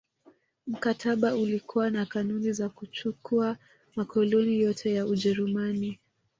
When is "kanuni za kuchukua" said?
2.05-3.57